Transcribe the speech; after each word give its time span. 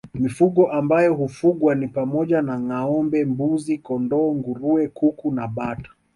Mifugo 0.13 0.71
ambayo 0.71 1.13
hufugwa 1.13 1.75
ni 1.75 1.87
pamoja 1.87 2.41
na 2.41 2.59
ngâombe 2.59 3.25
mbuzi 3.25 3.77
kondoo 3.77 4.35
nguruwe 4.35 4.87
kuku 4.87 5.31
na 5.31 5.47
bata 5.47 5.89